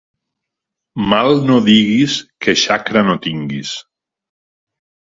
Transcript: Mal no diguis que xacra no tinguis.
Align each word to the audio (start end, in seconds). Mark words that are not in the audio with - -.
Mal 1.11 1.35
no 1.49 1.59
diguis 1.69 2.17
que 2.47 2.59
xacra 2.65 3.07
no 3.13 3.21
tinguis. 3.29 3.79